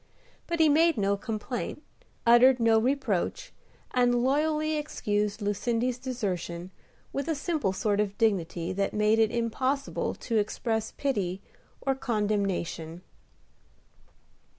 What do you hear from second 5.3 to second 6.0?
Lucindy's